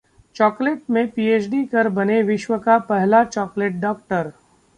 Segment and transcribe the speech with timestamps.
[0.35, 4.31] chocolate में PhD कर बने विश्व का पहला 'चॉकलेट डॉक्टर'